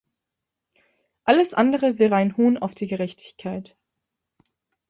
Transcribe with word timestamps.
Alles 1.25 1.53
andere 1.53 1.99
wäre 1.99 2.15
ein 2.15 2.35
Hohn 2.35 2.57
auf 2.57 2.73
die 2.73 2.87
Gerechtigkeit. 2.87 3.77